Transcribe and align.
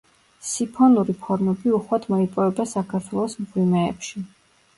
სიფონური 0.51 1.13
ფორმები 1.25 1.73
უხვად 1.81 2.07
მოიპოვება 2.15 2.67
საქართველოს 2.73 3.37
მღვიმეებში. 3.45 4.25